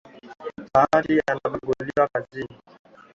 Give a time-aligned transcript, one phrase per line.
[0.73, 2.57] Bahati anabaguliwa kazini